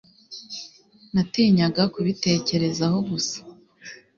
[1.13, 3.39] Natinyaga kubitekerezaho gusa.(___)